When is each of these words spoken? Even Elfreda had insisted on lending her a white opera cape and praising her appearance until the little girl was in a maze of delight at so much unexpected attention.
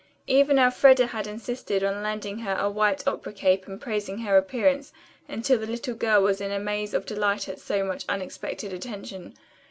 Even 0.25 0.57
Elfreda 0.57 1.05
had 1.05 1.27
insisted 1.27 1.83
on 1.83 2.01
lending 2.01 2.39
her 2.39 2.55
a 2.55 2.67
white 2.67 3.07
opera 3.07 3.31
cape 3.31 3.67
and 3.67 3.79
praising 3.79 4.17
her 4.17 4.35
appearance 4.35 4.91
until 5.27 5.59
the 5.59 5.67
little 5.67 5.93
girl 5.93 6.23
was 6.23 6.41
in 6.41 6.51
a 6.51 6.57
maze 6.57 6.95
of 6.95 7.05
delight 7.05 7.47
at 7.47 7.59
so 7.59 7.83
much 7.83 8.03
unexpected 8.09 8.73
attention. 8.73 9.35